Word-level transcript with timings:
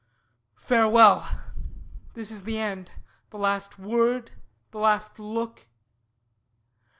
Farewell! 0.55 1.29
This 2.15 2.31
is 2.31 2.41
the 2.41 2.57
end; 2.57 2.89
The 3.29 3.37
last 3.37 3.77
word, 3.77 4.31
the 4.71 4.79
last 4.79 5.19
look! 5.19 5.67